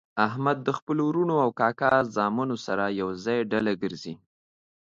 [0.27, 4.13] احمد د خپلو ورڼو او کاکا زامنو سره ېوځای ډله ګرځي.